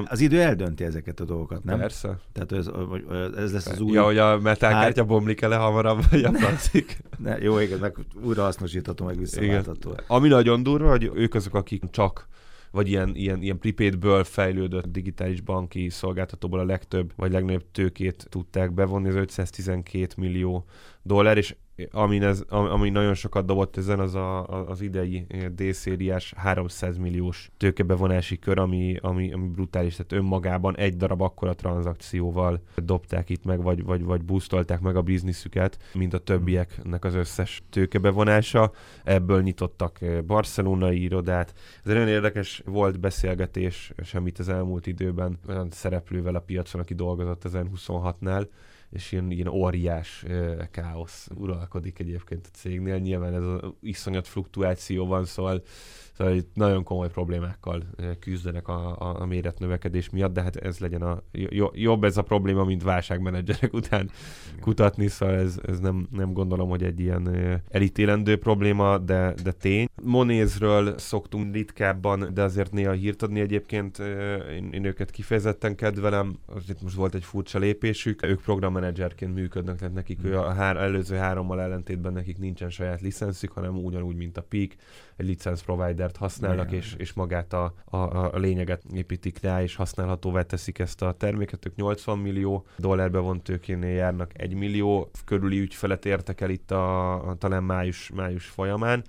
Az 0.05 0.19
idő 0.19 0.41
eldönti 0.41 0.83
ezeket 0.83 1.19
a 1.19 1.25
dolgokat, 1.25 1.63
nem? 1.63 1.79
Persze. 1.79 2.19
Tehát 2.33 2.51
ez, 2.51 2.69
ez 3.37 3.53
lesz 3.53 3.67
az 3.67 3.79
új... 3.79 3.91
Ja, 3.91 4.03
hogy 4.03 4.17
a 4.17 4.39
metal 4.39 4.71
kártya 4.71 5.03
bomlik 5.03 5.41
el 5.41 5.59
hamarabb, 5.59 6.01
vagy 6.09 6.23
a 6.23 6.31
plastik. 6.31 6.97
ne, 7.23 7.37
jó, 7.37 7.59
igen, 7.59 7.79
meg 7.79 7.97
újra 8.23 8.43
hasznosítható, 8.43 9.05
meg 9.05 9.17
visszaváltható. 9.17 9.95
Ami 10.07 10.27
nagyon 10.27 10.63
durva, 10.63 10.89
hogy 10.89 11.11
ők 11.13 11.33
azok, 11.33 11.53
akik 11.55 11.83
csak 11.89 12.27
vagy 12.77 12.89
ilyen, 12.89 13.15
ilyen, 13.15 13.41
ilyen 13.41 13.59
prepaidből 13.59 14.23
fejlődött 14.23 14.85
digitális 14.85 15.41
banki 15.41 15.89
szolgáltatóból 15.89 16.59
a 16.59 16.65
legtöbb, 16.65 17.13
vagy 17.15 17.31
legnagyobb 17.31 17.71
tőkét 17.71 18.27
tudták 18.29 18.73
bevonni, 18.73 19.07
az 19.07 19.15
512 19.15 20.07
millió 20.17 20.65
dollár, 21.03 21.37
és 21.37 21.55
ami, 21.91 22.19
ez, 22.19 22.43
ami 22.47 22.89
nagyon 22.89 23.13
sokat 23.13 23.45
dobott 23.45 23.77
ezen, 23.77 23.99
az 23.99 24.15
a, 24.15 24.47
az 24.67 24.81
idei 24.81 25.27
D-szériás 25.55 26.33
300 26.37 26.97
milliós 26.97 27.51
tőkebevonási 27.57 28.39
kör, 28.39 28.59
ami, 28.59 28.97
ami, 29.01 29.33
ami 29.33 29.47
brutális, 29.47 29.95
tehát 29.95 30.11
önmagában 30.11 30.77
egy 30.77 30.97
darab 30.97 31.21
akkora 31.21 31.53
tranzakcióval 31.53 32.61
dobták 32.75 33.29
itt 33.29 33.43
meg, 33.43 33.61
vagy, 33.61 33.83
vagy, 33.83 34.03
vagy 34.03 34.23
boostolták 34.23 34.79
meg 34.79 34.95
a 34.95 35.01
bizniszüket, 35.01 35.77
mint 35.93 36.13
a 36.13 36.17
többieknek 36.17 37.05
az 37.05 37.13
összes 37.13 37.63
tőkebevonása. 37.69 38.71
Ebből 39.03 39.41
nyitottak 39.41 39.99
barcelonai 40.27 41.01
irodát. 41.01 41.53
Ez 41.83 41.91
nagyon 41.91 42.07
érdekes 42.07 42.61
volt 42.65 42.99
beszélgetés, 42.99 43.93
semmit 44.03 44.39
az 44.39 44.49
elmúlt 44.49 44.87
időben 44.87 45.39
olyan 45.47 45.69
szereplővel 45.71 46.35
a 46.35 46.39
piacon, 46.39 46.81
aki 46.81 46.93
dolgozott 46.93 47.45
ezen 47.45 47.69
26-nál, 47.75 48.47
és 48.89 49.11
ilyen, 49.11 49.31
ilyen 49.31 49.47
óriás 49.47 50.25
káosz 50.71 51.27
uralkodik 51.35 51.99
egyébként 51.99 52.45
a 52.53 52.57
cégnél. 52.57 52.97
Nyilván 52.97 53.33
ez 53.33 53.43
az 53.43 53.71
iszonyat 53.81 54.27
fluktuáció 54.27 55.05
van, 55.05 55.25
szóval 55.25 55.63
Szóval 56.17 56.33
itt 56.33 56.49
nagyon 56.53 56.83
komoly 56.83 57.09
problémákkal 57.09 57.83
küzdenek 58.19 58.67
a, 58.67 58.95
a, 58.99 59.21
a 59.21 59.25
méretnövekedés 59.25 60.09
miatt, 60.09 60.33
de 60.33 60.41
hát 60.41 60.55
ez 60.55 60.79
legyen 60.79 61.01
a 61.01 61.23
jobb 61.73 62.03
ez 62.03 62.17
a 62.17 62.21
probléma, 62.21 62.63
mint 62.63 62.83
válságmenedzserek 62.83 63.73
után 63.73 64.09
kutatni, 64.61 65.07
szóval 65.07 65.35
ez, 65.35 65.59
ez 65.67 65.79
nem, 65.79 66.07
nem 66.11 66.33
gondolom, 66.33 66.69
hogy 66.69 66.83
egy 66.83 66.99
ilyen 66.99 67.29
elítélendő 67.69 68.37
probléma, 68.37 68.97
de, 68.97 69.33
de 69.43 69.51
tény. 69.51 69.87
Monézről 70.03 70.97
szoktunk 70.97 71.53
ritkábban, 71.53 72.29
de 72.33 72.43
azért 72.43 72.71
néha 72.71 72.91
hírt 72.91 73.21
adni 73.21 73.39
egyébként, 73.39 73.99
én, 74.55 74.69
én 74.71 74.85
őket 74.85 75.11
kifejezetten 75.11 75.75
kedvelem, 75.75 76.39
azért 76.45 76.81
most 76.81 76.95
volt 76.95 77.15
egy 77.15 77.23
furcsa 77.23 77.59
lépésük, 77.59 78.25
ők 78.25 78.41
programmenedzserként 78.41 79.33
működnek, 79.33 79.77
tehát 79.77 79.93
nekik 79.93 80.19
ő 80.23 80.37
a 80.37 80.53
hár, 80.53 80.77
előző 80.77 81.15
hárommal 81.15 81.61
ellentétben 81.61 82.13
nekik 82.13 82.37
nincsen 82.37 82.69
saját 82.69 83.01
licenszük, 83.01 83.51
hanem 83.51 83.75
ugyanúgy, 83.75 84.15
mint 84.15 84.37
a 84.37 84.41
Peak, 84.41 84.71
egy 85.17 85.25
licensz 85.25 85.61
providert 85.61 86.17
használnak, 86.17 86.71
és, 86.71 86.95
és 86.97 87.13
magát 87.13 87.53
a, 87.53 87.73
a, 87.85 87.97
a 88.33 88.37
lényeget 88.37 88.83
építik 88.93 89.39
rá, 89.41 89.61
és 89.61 89.75
használhatóvá 89.75 90.41
teszik 90.41 90.79
ezt 90.79 91.01
a 91.01 91.11
terméket. 91.11 91.65
Ők 91.65 91.75
80 91.75 92.17
millió 92.17 92.65
dollár 92.77 93.11
bevont 93.11 93.43
tőkénél 93.43 93.95
járnak, 93.95 94.31
1 94.33 94.53
millió 94.53 95.11
körüli 95.25 95.59
ügyfelet 95.59 96.05
értek 96.05 96.41
el 96.41 96.49
itt 96.49 96.71
a, 96.71 97.13
a 97.29 97.35
talán 97.35 97.63
május, 97.63 98.11
május 98.15 98.45
folyamán. 98.45 99.03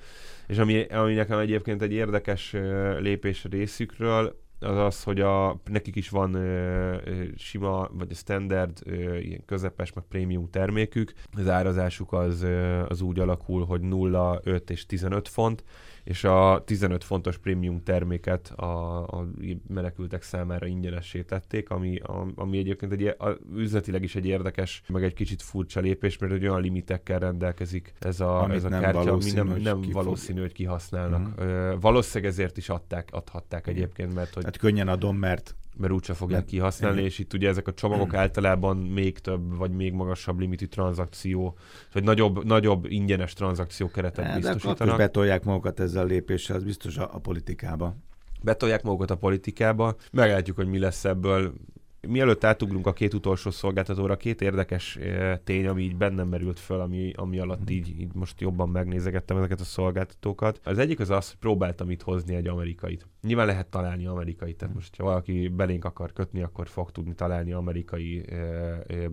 És 0.46 0.58
ami, 0.58 0.82
ami 0.82 1.14
nekem 1.14 1.38
egyébként 1.38 1.82
egy 1.82 1.92
érdekes 1.92 2.52
lépés 2.98 3.44
részükről, 3.50 4.46
az 4.60 4.76
az, 4.76 5.02
hogy 5.02 5.20
a, 5.20 5.60
nekik 5.70 5.96
is 5.96 6.08
van 6.08 6.34
ö, 6.34 6.96
ö, 7.04 7.24
sima, 7.36 7.88
vagy 7.92 8.10
a 8.10 8.14
standard, 8.14 8.78
ö, 8.84 9.16
ilyen 9.16 9.44
közepes, 9.44 9.92
meg 9.92 10.04
prémium 10.08 10.50
termékük. 10.50 11.12
Az 11.32 11.48
árazásuk 11.48 12.12
az, 12.12 12.42
ö, 12.42 12.82
az 12.88 13.00
úgy 13.00 13.18
alakul, 13.18 13.64
hogy 13.64 13.80
0, 13.80 14.40
5 14.44 14.70
és 14.70 14.86
15 14.86 15.28
font, 15.28 15.64
és 16.08 16.24
a 16.24 16.62
15 16.64 17.04
fontos 17.04 17.38
prémium 17.38 17.82
terméket 17.82 18.52
a, 18.56 19.02
a 19.02 19.28
menekültek 19.66 20.22
számára 20.22 20.66
ingyenessé 20.66 21.22
tették, 21.22 21.70
ami, 21.70 21.96
a, 21.96 22.26
ami 22.34 22.58
egyébként 22.58 22.92
egy, 22.92 23.06
a, 23.06 23.38
üzletileg 23.54 24.02
is 24.02 24.14
egy 24.14 24.26
érdekes, 24.26 24.82
meg 24.88 25.04
egy 25.04 25.14
kicsit 25.14 25.42
furcsa 25.42 25.80
lépés, 25.80 26.18
mert 26.18 26.32
egy 26.32 26.46
olyan 26.46 26.60
limitekkel 26.60 27.18
rendelkezik 27.18 27.92
ez 27.98 28.20
a, 28.20 28.50
ez 28.50 28.64
a 28.64 28.68
nem 28.68 28.80
kártya, 28.80 29.12
ami 29.12 29.30
nem, 29.30 29.48
nem 29.48 29.80
valószínű, 29.92 30.40
hogy 30.40 30.52
kihasználnak. 30.52 31.28
Uh-huh. 31.38 31.80
Valószínűleg 31.80 32.32
ezért 32.32 32.56
is 32.56 32.68
adták, 32.68 33.08
adhatták 33.12 33.66
egyébként, 33.66 34.14
mert 34.14 34.34
hogy... 34.34 34.44
Hát 34.44 34.56
könnyen 34.56 34.88
adom, 34.88 35.16
mert 35.16 35.54
mert 35.78 35.92
úgyse 35.92 36.14
fogják 36.14 36.38
Mert, 36.38 36.50
kihasználni, 36.50 37.02
és 37.02 37.18
itt 37.18 37.32
ugye 37.32 37.48
ezek 37.48 37.68
a 37.68 37.74
csomagok 37.74 38.14
általában 38.14 38.76
még 38.76 39.18
több, 39.18 39.56
vagy 39.56 39.70
még 39.70 39.92
magasabb 39.92 40.38
limitű 40.38 40.66
tranzakció, 40.66 41.56
vagy 41.92 42.04
nagyobb, 42.04 42.44
nagyobb 42.44 42.86
ingyenes 42.90 43.32
tranzakció 43.32 43.90
keretet 43.90 44.26
de 44.26 44.34
biztosítanak. 44.34 44.96
De 44.96 45.04
betolják 45.04 45.44
magukat 45.44 45.80
ezzel 45.80 46.02
a 46.02 46.06
lépéssel, 46.06 46.56
az 46.56 46.64
biztos 46.64 46.96
a, 46.96 47.10
a 47.12 47.18
politikába. 47.18 47.96
Betolják 48.42 48.82
magukat 48.82 49.10
a 49.10 49.16
politikába, 49.16 49.96
meglátjuk, 50.12 50.56
hogy 50.56 50.68
mi 50.68 50.78
lesz 50.78 51.04
ebből 51.04 51.52
mielőtt 52.00 52.44
átugrunk 52.44 52.86
a 52.86 52.92
két 52.92 53.14
utolsó 53.14 53.50
szolgáltatóra, 53.50 54.16
két 54.16 54.40
érdekes 54.40 54.96
eh, 54.96 55.38
tény, 55.44 55.66
ami 55.66 55.82
így 55.82 55.96
bennem 55.96 56.28
merült 56.28 56.58
föl, 56.58 56.80
ami, 56.80 57.12
ami 57.16 57.38
alatt 57.38 57.60
mhm. 57.60 57.72
így, 57.72 58.00
így 58.00 58.14
most 58.14 58.40
jobban 58.40 58.68
megnézegettem 58.68 59.36
ezeket 59.36 59.60
a 59.60 59.64
szolgáltatókat. 59.64 60.60
Az 60.64 60.78
egyik 60.78 61.00
az 61.00 61.10
az, 61.10 61.28
hogy 61.28 61.38
próbáltam 61.38 61.90
itt 61.90 62.02
hozni 62.02 62.34
egy 62.34 62.46
amerikait. 62.46 63.06
Nyilván 63.28 63.46
lehet 63.46 63.66
találni 63.66 64.06
amerikait, 64.06 64.56
tehát 64.56 64.74
most 64.74 64.96
ha 64.96 65.04
valaki 65.04 65.48
belénk 65.48 65.84
akar 65.84 66.12
kötni, 66.12 66.42
akkor 66.42 66.68
fog 66.68 66.90
tudni 66.90 67.14
találni 67.14 67.52
amerikai 67.52 68.24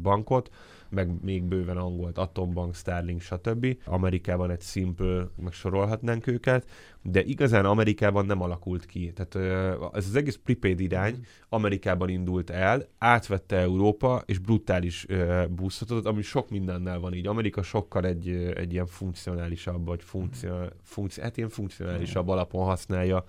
bankot 0.02 0.50
meg 0.90 1.24
még 1.24 1.44
bőven 1.44 1.78
angolt, 1.78 2.18
Atombank, 2.18 2.76
Starlink, 2.76 3.22
stb. 3.22 3.78
Amerikában 3.86 4.52
egy 4.52 4.62
Simple, 4.62 5.28
meg 5.44 5.54
sorolhatnánk 5.54 6.28
őket, 6.28 6.70
de 7.02 7.24
igazán 7.24 7.66
Amerikában 7.66 8.26
nem 8.26 8.42
alakult 8.42 8.86
ki. 8.86 9.14
Tehát 9.14 9.36
ez 9.94 10.08
az 10.08 10.16
egész 10.16 10.40
prepaid 10.44 10.80
irány 10.80 11.26
Amerikában 11.50 12.10
indult 12.10 12.50
el, 12.50 12.88
átvette 12.98 13.56
Európa, 13.56 14.24
és 14.26 14.38
brutális 14.38 15.06
búszhatott, 15.50 16.06
ami 16.06 16.22
sok 16.22 16.50
mindennel 16.50 17.00
van 17.00 17.14
így. 17.14 17.28
Amerika 17.28 17.62
sokkal 17.62 18.06
egy, 18.06 18.30
egy 18.56 18.74
ilyen 18.74 18.88
funkcionálisabb, 18.88 19.86
vagy 19.86 20.04
funkcionál, 20.04 20.72
funkci, 20.84 21.22
hát 21.22 21.38
ilyen 21.38 21.50
funkcionálisabb 21.50 22.28
alapon 22.28 22.66
használja, 22.66 23.24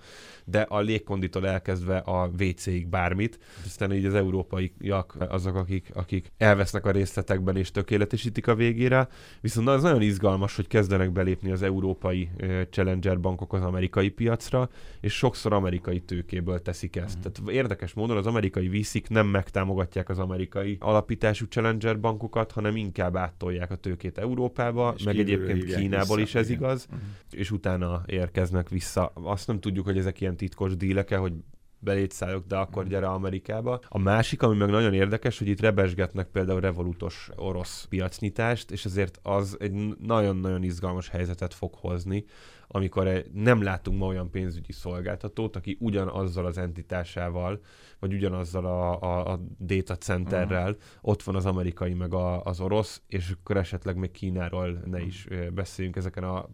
de 0.45 0.61
a 0.61 0.76
légkonditól 0.81 1.47
elkezdve 1.47 1.97
a 1.97 2.29
WC-ig 2.39 2.87
bármit, 2.87 3.39
aztán 3.65 3.93
így 3.93 4.05
az 4.05 4.13
európaiak 4.13 5.15
azok, 5.29 5.55
akik, 5.55 5.89
akik 5.93 6.31
elvesznek 6.37 6.85
a 6.85 6.91
részletekben 6.91 7.57
és 7.57 7.71
tökéletesítik 7.71 8.47
a 8.47 8.55
végére, 8.55 9.07
viszont 9.41 9.67
az 9.67 9.81
nagyon 9.81 10.01
izgalmas, 10.01 10.55
hogy 10.55 10.67
kezdenek 10.67 11.11
belépni 11.11 11.51
az 11.51 11.61
európai 11.61 12.29
challenger 12.69 13.19
bankok 13.19 13.53
az 13.53 13.61
amerikai 13.61 14.09
piacra, 14.09 14.69
és 15.01 15.13
sokszor 15.13 15.53
amerikai 15.53 15.99
tőkéből 15.99 16.61
teszik 16.61 16.95
ezt. 16.95 17.17
Mm. 17.17 17.21
Tehát 17.21 17.49
érdekes 17.49 17.93
módon 17.93 18.17
az 18.17 18.27
amerikai 18.27 18.67
viszik 18.67 19.09
nem 19.09 19.27
megtámogatják 19.27 20.09
az 20.09 20.19
amerikai 20.19 20.77
alapítású 20.79 21.45
challenger 21.45 21.99
bankokat, 21.99 22.51
hanem 22.51 22.75
inkább 22.75 23.15
áttolják 23.15 23.71
a 23.71 23.75
tőkét 23.75 24.17
Európába, 24.17 24.93
és 24.97 25.03
meg 25.03 25.19
egyébként 25.19 25.75
Kínából 25.75 26.15
vissza, 26.15 26.27
is 26.27 26.35
ez 26.35 26.49
igen. 26.49 26.61
igaz, 26.61 26.87
mm. 26.95 26.97
és 27.31 27.51
utána 27.51 28.03
érkeznek 28.05 28.69
vissza. 28.69 29.11
Azt 29.13 29.47
nem 29.47 29.59
tudjuk, 29.59 29.85
hogy 29.85 29.97
ezek 29.97 30.21
ilyen 30.21 30.35
titkos 30.57 30.77
díleke, 30.77 31.17
hogy 31.17 31.33
belétszállok, 31.79 32.45
de 32.47 32.55
akkor 32.55 32.85
mm. 32.85 32.87
gyere 32.87 33.07
Amerikába. 33.07 33.79
A 33.87 33.97
másik, 33.97 34.41
ami 34.41 34.57
meg 34.57 34.69
nagyon 34.69 34.93
érdekes, 34.93 35.37
hogy 35.37 35.47
itt 35.47 35.59
rebesgetnek 35.59 36.27
például 36.27 36.59
revolutos 36.59 37.29
orosz 37.35 37.85
piacnyitást, 37.89 38.71
és 38.71 38.85
ezért 38.85 39.19
az 39.23 39.57
egy 39.59 39.97
nagyon-nagyon 39.99 40.63
izgalmas 40.63 41.09
helyzetet 41.09 41.53
fog 41.53 41.73
hozni, 41.73 42.25
amikor 42.67 43.23
nem 43.33 43.61
látunk 43.61 43.99
ma 43.99 44.05
olyan 44.05 44.31
pénzügyi 44.31 44.71
szolgáltatót, 44.71 45.55
aki 45.55 45.77
ugyanazzal 45.79 46.45
az 46.45 46.57
entitásával, 46.57 47.61
vagy 47.99 48.13
ugyanazzal 48.13 48.65
a, 48.65 49.01
a, 49.01 49.31
a 49.31 49.39
data 49.59 49.95
centerrel, 49.95 50.69
uh-huh. 50.69 50.83
ott 51.01 51.23
van 51.23 51.35
az 51.35 51.45
amerikai 51.45 51.93
meg 51.93 52.13
a, 52.13 52.43
az 52.43 52.59
orosz, 52.59 53.01
és 53.07 53.33
akkor 53.41 53.57
esetleg 53.57 53.95
még 53.95 54.11
Kínáról 54.11 54.81
ne 54.85 55.01
is 55.01 55.27
beszéljünk 55.53 55.95
ezeken 55.97 56.23
a, 56.23 56.49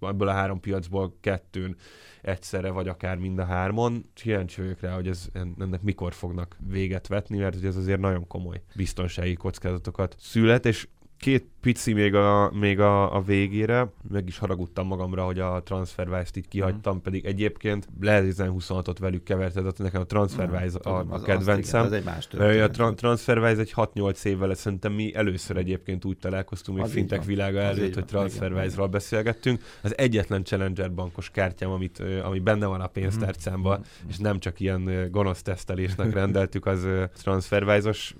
ebből 0.00 0.28
a 0.28 0.32
három 0.32 0.60
piacból 0.60 1.16
kettőn 1.20 1.76
egyszerre, 2.22 2.70
vagy 2.70 2.88
akár 2.88 3.16
mind 3.16 3.38
a 3.38 3.44
hármon. 3.44 4.10
Kíváncsi 4.14 4.60
vagyok 4.60 4.80
rá, 4.80 4.94
hogy 4.94 5.08
ez, 5.08 5.28
ennek 5.58 5.82
mikor 5.82 6.12
fognak 6.12 6.56
véget 6.68 7.06
vetni, 7.06 7.38
mert 7.38 7.54
hogy 7.54 7.66
ez 7.66 7.76
azért 7.76 8.00
nagyon 8.00 8.26
komoly 8.26 8.62
biztonsági 8.76 9.34
kockázatokat 9.34 10.16
szület, 10.18 10.66
és 10.66 10.88
két 11.24 11.46
pici 11.60 11.92
még 11.92 12.14
a, 12.14 12.50
még 12.52 12.80
a, 12.80 13.16
a 13.16 13.22
végére, 13.22 13.92
meg 14.10 14.28
is 14.28 14.38
haragudtam 14.38 14.86
magamra, 14.86 15.24
hogy 15.24 15.38
a 15.38 15.62
TransferWise-t 15.62 16.36
így 16.36 16.48
kihagytam, 16.48 16.96
mm. 16.96 16.98
pedig 16.98 17.24
egyébként 17.24 17.88
lehet 18.00 18.24
26-ot 18.36 18.96
velük 19.00 19.22
keverted, 19.22 19.78
nekem 19.78 20.00
a 20.00 20.04
TransferWise 20.04 20.78
mm, 20.78 20.92
a, 20.92 20.98
a, 20.98 21.06
a 21.08 21.20
kedvencem. 21.20 21.84
Az, 21.84 21.86
igen, 21.86 21.86
az 21.86 21.92
egy 21.92 22.04
más 22.04 22.60
A 22.60 22.70
tra- 22.70 22.96
TransferWise 22.96 23.60
egy 23.60 23.72
6-8 23.76 24.24
évvel, 24.24 24.54
szerintem 24.54 24.92
mi 24.92 25.14
először 25.14 25.56
egyébként 25.56 26.04
úgy 26.04 26.18
találkoztunk, 26.18 26.78
még 26.78 26.86
fintech 26.86 27.26
világa 27.26 27.58
előtt, 27.58 27.94
hogy 27.94 28.04
TransferWise-ral 28.04 28.88
beszélgettünk. 28.88 29.62
Az 29.82 29.98
egyetlen 29.98 30.44
Challenger 30.44 30.92
bankos 30.92 31.30
kártyám, 31.30 31.70
amit, 31.70 32.02
ami 32.22 32.38
benne 32.38 32.66
van 32.66 32.80
a 32.80 32.86
pénztárcámban, 32.86 33.78
mm. 33.78 34.08
és 34.08 34.16
nem 34.18 34.38
csak 34.38 34.60
ilyen 34.60 35.08
gonosz 35.10 35.42
tesztelésnek 35.42 36.12
rendeltük, 36.20 36.66
az 36.66 36.86
TransferWise-os 37.22 38.14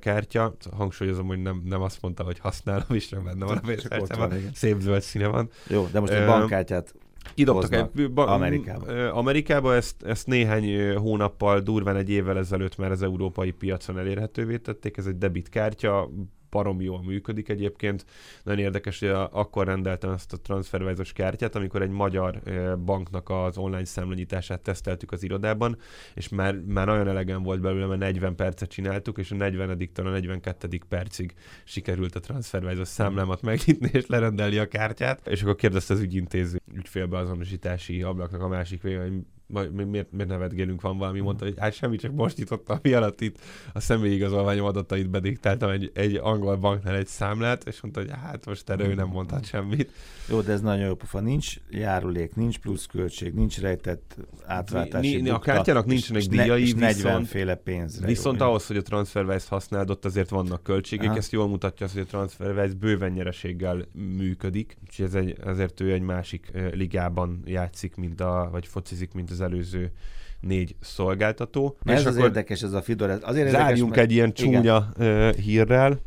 kártya. 0.00 0.56
Hangsúlyozom, 0.76 1.26
hogy 1.26 1.42
nem, 1.42 1.62
nem 1.64 1.82
azt 1.82 2.02
mondta, 2.02 2.24
hogy 2.24 2.40
használom, 2.42 2.84
is 2.88 3.08
csak 3.08 3.24
benne 3.24 3.44
van 3.44 3.56
a 3.56 3.60
pénztárcában. 3.60 4.32
Szép 4.54 4.80
zöld 4.80 5.02
színe 5.02 5.26
van. 5.26 5.50
Jó, 5.68 5.88
de 5.92 6.00
most 6.00 6.12
a 6.12 6.26
bankkártyát 6.26 6.94
Kidobtak 7.34 7.72
egy, 7.72 8.12
ba, 8.12 8.26
Amerikába. 8.26 9.12
Amerikába 9.12 9.74
ezt, 9.74 10.02
ezt 10.02 10.26
néhány 10.26 10.96
hónappal, 10.96 11.60
durván 11.60 11.96
egy 11.96 12.10
évvel 12.10 12.38
ezelőtt 12.38 12.76
már 12.76 12.90
az 12.90 13.02
európai 13.02 13.50
piacon 13.50 13.98
elérhetővé 13.98 14.56
tették. 14.56 14.96
Ez 14.96 15.06
egy 15.06 15.18
debitkártya, 15.18 16.10
parom 16.52 16.80
jól 16.80 17.02
működik 17.02 17.48
egyébként. 17.48 18.04
Nagyon 18.42 18.60
érdekes, 18.60 18.98
hogy 18.98 19.08
akkor 19.30 19.66
rendeltem 19.66 20.10
ezt 20.10 20.32
a 20.32 20.36
transfervájzos 20.36 21.12
kártyát, 21.12 21.54
amikor 21.54 21.82
egy 21.82 21.90
magyar 21.90 22.42
banknak 22.84 23.30
az 23.30 23.58
online 23.58 23.84
számlanyítását 23.84 24.60
teszteltük 24.60 25.12
az 25.12 25.22
irodában, 25.22 25.78
és 26.14 26.28
már, 26.28 26.54
már 26.54 26.86
nagyon 26.86 27.08
elegem 27.08 27.42
volt 27.42 27.60
belőle, 27.60 27.86
mert 27.86 28.00
40 28.00 28.34
percet 28.34 28.70
csináltuk, 28.70 29.18
és 29.18 29.30
a 29.30 29.34
40 29.34 29.90
a 29.94 30.02
42. 30.02 30.80
percig 30.88 31.34
sikerült 31.64 32.14
a 32.14 32.20
transfervájzos 32.20 32.88
számlámat 32.88 33.42
megnyitni 33.42 33.88
és 33.92 34.06
lerendelni 34.06 34.58
a 34.58 34.68
kártyát, 34.68 35.28
és 35.28 35.42
akkor 35.42 35.54
kérdezte 35.54 35.94
az 35.94 36.00
ügyintéző 36.00 36.60
ügyfélbeazonosítási 36.74 38.02
ablaknak 38.02 38.42
a 38.42 38.48
másik 38.48 38.82
végén, 38.82 39.26
miért, 39.52 40.12
miért 40.12 40.28
nevetgélünk, 40.28 40.80
van 40.80 40.98
valami, 40.98 41.20
mondta, 41.20 41.44
hogy 41.44 41.54
hát 41.58 41.72
semmi, 41.72 41.96
csak 41.96 42.12
most 42.12 42.36
nyitottam, 42.36 42.78
mi 42.82 42.92
alatt 42.92 43.20
itt 43.20 43.38
a 43.72 43.80
személyigazolványom 43.80 44.66
adatait 44.66 45.10
bediktáltam 45.10 45.70
egy, 45.70 45.90
egy 45.94 46.16
angol 46.22 46.56
banknál 46.56 46.94
egy 46.94 47.06
számlát, 47.06 47.66
és 47.66 47.80
mondta, 47.80 48.00
hogy 48.00 48.10
hát 48.22 48.46
most 48.46 48.70
erről 48.70 48.86
ő 48.86 48.94
nem 48.94 49.08
mondhat 49.08 49.46
semmit. 49.46 49.90
Jó, 50.28 50.40
de 50.40 50.52
ez 50.52 50.60
nagyon 50.60 50.86
jó 50.86 50.94
pofa. 50.94 51.20
Nincs 51.20 51.56
járulék, 51.70 52.34
nincs 52.34 52.58
pluszköltség, 52.58 53.34
nincs 53.34 53.60
rejtett 53.60 54.16
átváltási 54.46 55.20
ni, 55.20 55.28
A 55.28 55.38
kártyának 55.38 55.86
nincsenek 55.86 56.22
díjai, 56.22 56.62
és 56.62 56.74
40 56.74 57.24
féle 57.24 57.54
pénzre. 57.54 58.06
Viszont 58.06 58.40
jó, 58.40 58.46
ahhoz, 58.46 58.66
hogy 58.66 58.76
a 58.76 58.82
TransferWise 58.82 59.46
használd, 59.48 59.90
ott 59.90 60.04
azért 60.04 60.30
vannak 60.30 60.62
költségek, 60.62 61.08
Aha. 61.08 61.16
ezt 61.16 61.32
jól 61.32 61.48
mutatja 61.48 61.86
az, 61.86 61.92
hogy 61.92 62.02
a 62.02 62.04
TransferWise 62.04 62.74
bőven 62.74 63.12
nyereséggel 63.12 63.86
működik, 64.16 64.76
úgyhogy 64.82 65.04
ez 65.04 65.14
egy, 65.14 65.36
ezért 65.44 65.80
ő 65.80 65.92
egy 65.92 66.02
másik 66.02 66.50
ligában 66.72 67.42
játszik, 67.44 67.96
mint 67.96 68.20
a, 68.20 68.48
vagy 68.52 68.66
focizik, 68.66 69.12
mint 69.12 69.30
az 69.30 69.40
előző 69.42 69.92
négy 70.40 70.76
szolgáltató. 70.80 71.76
Na 71.82 71.92
és 71.92 71.98
ez 71.98 72.06
az 72.06 72.16
érdekes, 72.16 72.62
ez 72.62 72.72
a 72.72 72.82
Fidor. 72.82 73.10
Ez 73.10 73.18
azért 73.22 73.50
zárjunk 73.50 73.96
érdekes, 73.96 74.04
egy 74.04 74.12
ilyen 74.12 74.32
csúnya 74.32 74.92
igen. 74.96 75.34
hírrel. 75.34 76.00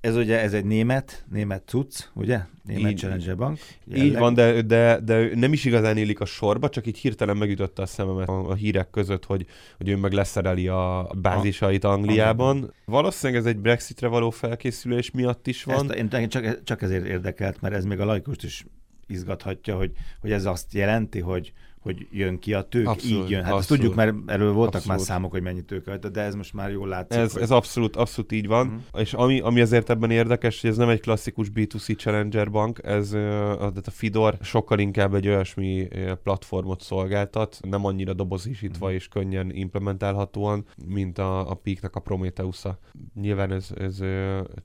Ez 0.00 0.16
ugye, 0.16 0.40
ez 0.40 0.52
egy 0.52 0.64
német, 0.64 1.24
német 1.30 1.62
cucc, 1.66 2.04
ugye? 2.12 2.40
Német 2.64 2.90
így, 2.90 2.98
Challenger 2.98 3.36
Bank. 3.36 3.58
Jelleg. 3.84 4.06
Így 4.06 4.16
van, 4.16 4.34
de, 4.34 4.62
de, 4.62 5.00
de 5.00 5.28
nem 5.34 5.52
is 5.52 5.64
igazán 5.64 5.96
élik 5.96 6.20
a 6.20 6.24
sorba, 6.24 6.68
csak 6.68 6.86
így 6.86 6.98
hirtelen 6.98 7.36
megütötte 7.36 7.82
a 7.82 7.86
szememet 7.86 8.28
a, 8.28 8.48
a 8.48 8.54
hírek 8.54 8.90
között, 8.90 9.24
hogy, 9.24 9.46
hogy 9.76 9.88
ő 9.88 9.96
meg 9.96 10.12
leszereli 10.12 10.68
a 10.68 11.10
bázisait 11.20 11.84
Angliában. 11.84 12.74
Valószínűleg 12.84 13.42
ez 13.42 13.48
egy 13.48 13.58
Brexitre 13.58 14.06
való 14.06 14.30
felkészülés 14.30 15.10
miatt 15.10 15.46
is 15.46 15.64
van. 15.64 15.92
Ezt, 15.92 16.14
én 16.14 16.28
csak, 16.28 16.62
csak 16.64 16.82
ezért 16.82 17.04
érdekelt, 17.04 17.60
mert 17.60 17.74
ez 17.74 17.84
még 17.84 18.00
a 18.00 18.04
laikust 18.04 18.44
is 18.44 18.66
izgathatja, 19.06 19.76
hogy, 19.76 19.92
hogy 20.20 20.32
ez 20.32 20.44
azt 20.44 20.72
jelenti, 20.72 21.20
hogy, 21.20 21.52
hogy 21.82 22.06
jön 22.10 22.38
ki 22.38 22.54
a 22.54 22.62
tők, 22.62 22.88
abszolút, 22.88 23.24
így 23.24 23.30
jön. 23.30 23.42
Hát 23.42 23.52
abszolút, 23.52 23.58
azt 23.58 23.68
tudjuk, 23.68 23.94
mert 23.94 24.14
erről 24.26 24.52
voltak 24.52 24.74
abszolút. 24.74 24.98
már 24.98 25.06
számok, 25.06 25.30
hogy 25.30 25.42
mennyi 25.42 25.62
tőke, 25.62 25.96
de 25.96 26.20
ez 26.20 26.34
most 26.34 26.52
már 26.52 26.70
jól 26.70 26.88
látszik. 26.88 27.20
Ez, 27.20 27.32
hogy... 27.32 27.42
ez 27.42 27.50
abszolút, 27.50 27.96
abszolút 27.96 28.32
így 28.32 28.46
van, 28.46 28.66
uh-huh. 28.66 29.00
és 29.00 29.12
ami, 29.12 29.40
ami 29.40 29.60
azért 29.60 29.90
ebben 29.90 30.10
érdekes, 30.10 30.60
hogy 30.60 30.70
ez 30.70 30.76
nem 30.76 30.88
egy 30.88 31.00
klasszikus 31.00 31.48
B2C 31.54 31.96
Challenger 31.96 32.50
bank, 32.50 32.80
ez 32.84 33.12
a, 33.12 33.66
a 33.66 33.72
Fidor 33.90 34.36
sokkal 34.40 34.78
inkább 34.78 35.14
egy 35.14 35.28
olyasmi 35.28 35.88
platformot 36.22 36.80
szolgáltat, 36.80 37.58
nem 37.68 37.84
annyira 37.84 38.12
dobozisítva 38.12 38.84
uh-huh. 38.84 39.00
és 39.00 39.08
könnyen 39.08 39.50
implementálhatóan, 39.50 40.64
mint 40.86 41.18
a, 41.18 41.50
a 41.50 41.54
Peak-nak 41.54 41.96
a 41.96 42.00
Prometheus-a. 42.00 42.78
Nyilván 43.14 43.52
ez, 43.52 43.68
ez 43.76 43.98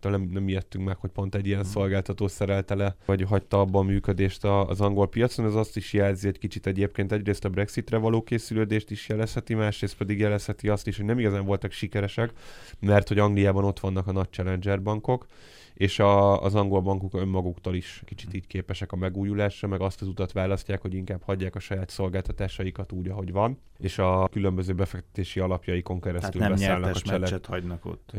nem, 0.01 0.29
nem 0.31 0.47
ijedtünk 0.47 0.85
meg, 0.85 0.97
hogy 0.97 1.09
pont 1.09 1.35
egy 1.35 1.45
ilyen 1.45 1.59
uh-huh. 1.59 1.73
szolgáltató 1.73 2.27
szerelte 2.27 2.75
le, 2.75 2.95
vagy 3.05 3.21
hagyta 3.21 3.59
abban 3.59 3.85
a 3.85 3.89
működést 3.89 4.45
az 4.45 4.81
angol 4.81 5.07
piacon, 5.07 5.45
ez 5.45 5.55
azt 5.55 5.77
is 5.77 5.93
jelzi 5.93 6.27
egy 6.27 6.37
kicsit 6.37 6.67
egyébként, 6.67 7.06
egyébként 7.11 7.21
egyrészt 7.21 7.45
a 7.45 7.49
Brexitre 7.49 7.97
való 7.97 8.23
készülődést 8.23 8.91
is 8.91 9.09
jelezheti, 9.09 9.53
másrészt 9.53 9.97
pedig 9.97 10.19
jelezheti 10.19 10.69
azt 10.69 10.87
is, 10.87 10.97
hogy 10.97 11.05
nem 11.05 11.19
igazán 11.19 11.45
voltak 11.45 11.71
sikeresek, 11.71 12.31
mert 12.79 13.07
hogy 13.07 13.19
Angliában 13.19 13.63
ott 13.63 13.79
vannak 13.79 14.07
a 14.07 14.11
nagy 14.11 14.29
challenger 14.29 14.81
bankok, 14.81 15.27
és 15.73 15.99
a, 15.99 16.41
az 16.41 16.55
angol 16.55 16.81
bankok 16.81 17.13
önmaguktól 17.13 17.75
is 17.75 18.01
kicsit 18.05 18.33
így 18.33 18.47
képesek 18.47 18.91
a 18.91 18.95
megújulásra, 18.95 19.67
meg 19.67 19.81
azt 19.81 20.01
az 20.01 20.07
utat 20.07 20.31
választják, 20.31 20.81
hogy 20.81 20.93
inkább 20.93 21.21
hagyják 21.21 21.55
a 21.55 21.59
saját 21.59 21.89
szolgáltatásaikat 21.89 22.91
úgy, 22.91 23.07
ahogy 23.07 23.31
van, 23.31 23.59
és 23.77 23.97
a 23.97 24.27
különböző 24.31 24.73
befektetési 24.73 25.39
alapjaikon 25.39 26.01
keresztül 26.01 26.41
hát 26.41 26.49
nem 26.49 26.59
beszállnak 26.59 26.95
a 26.95 26.99
cselet. 26.99 27.45
hagynak 27.45 27.85
ott. 27.85 28.11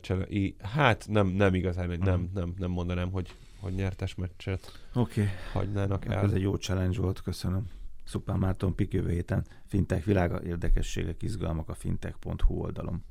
Csele, 0.00 0.26
hát 0.62 1.06
nem, 1.08 1.26
nem 1.26 1.54
igazán, 1.54 1.88
uh-huh. 1.88 2.04
nem, 2.04 2.30
nem, 2.34 2.54
nem 2.58 2.70
mondanám, 2.70 3.10
hogy, 3.10 3.34
hogy 3.60 3.72
nyertes 3.72 4.14
meccset 4.14 4.72
okay. 4.94 5.28
hagynának 5.52 6.04
el. 6.04 6.24
Ez 6.24 6.32
egy 6.32 6.42
jó 6.42 6.54
challenge 6.54 7.00
volt, 7.00 7.22
köszönöm. 7.22 7.66
Szupán 8.08 8.38
Márton 8.38 8.74
Pik 8.74 8.92
jövő 8.92 9.10
héten 9.10 9.46
Fintech 9.64 10.04
világa 10.04 10.42
érdekességek, 10.42 11.22
izgalmak 11.22 11.68
a 11.68 11.74
fintech.hu 11.74 12.54
oldalon. 12.54 13.04